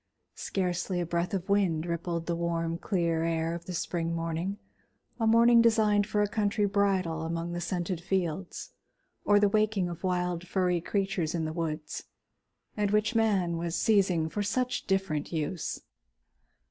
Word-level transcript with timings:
Scarcely 0.39 0.99
a 0.99 1.05
breath 1.05 1.31
of 1.31 1.47
wind 1.47 1.85
rippled 1.85 2.25
the 2.25 2.35
warm 2.35 2.79
clear 2.79 3.23
air 3.23 3.53
of 3.53 3.65
the 3.65 3.73
spring 3.75 4.15
morning, 4.15 4.57
a 5.19 5.27
morning 5.27 5.61
designed 5.61 6.07
for 6.07 6.23
a 6.23 6.27
country 6.27 6.65
bridal 6.65 7.21
among 7.21 7.51
the 7.51 7.61
scented 7.61 8.01
fields 8.01 8.71
or 9.25 9.39
the 9.39 9.47
waking 9.47 9.87
of 9.89 10.03
wild 10.03 10.47
furry 10.47 10.81
creatures 10.81 11.35
in 11.35 11.45
the 11.45 11.53
woods, 11.53 12.05
and 12.75 12.89
which 12.89 13.13
man 13.13 13.57
was 13.57 13.75
seizing 13.75 14.27
for 14.27 14.41
such 14.41 14.87
different 14.87 15.31
use. 15.31 15.81